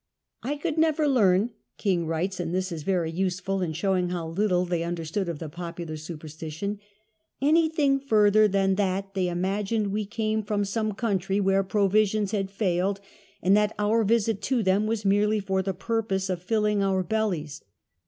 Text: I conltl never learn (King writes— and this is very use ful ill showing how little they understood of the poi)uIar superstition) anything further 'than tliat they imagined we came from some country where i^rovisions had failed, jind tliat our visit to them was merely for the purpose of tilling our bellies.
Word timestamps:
I 0.41 0.57
conltl 0.57 0.79
never 0.79 1.07
learn 1.07 1.51
(King 1.77 2.07
writes— 2.07 2.39
and 2.39 2.55
this 2.55 2.71
is 2.71 2.81
very 2.81 3.11
use 3.11 3.39
ful 3.39 3.61
ill 3.61 3.71
showing 3.71 4.09
how 4.09 4.27
little 4.29 4.65
they 4.65 4.81
understood 4.81 5.29
of 5.29 5.37
the 5.37 5.47
poi)uIar 5.47 5.99
superstition) 5.99 6.79
anything 7.39 7.99
further 7.99 8.47
'than 8.47 8.75
tliat 8.77 9.13
they 9.13 9.27
imagined 9.29 9.91
we 9.93 10.07
came 10.07 10.41
from 10.41 10.65
some 10.65 10.93
country 10.93 11.39
where 11.39 11.63
i^rovisions 11.63 12.31
had 12.31 12.49
failed, 12.49 12.99
jind 13.45 13.51
tliat 13.53 13.73
our 13.77 14.03
visit 14.03 14.41
to 14.41 14.63
them 14.63 14.87
was 14.87 15.05
merely 15.05 15.39
for 15.39 15.61
the 15.61 15.71
purpose 15.71 16.31
of 16.31 16.47
tilling 16.47 16.81
our 16.81 17.03
bellies. 17.03 17.61